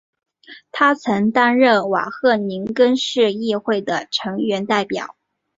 [0.71, 5.15] 他曾担任瓦赫宁根市议会的成员代表。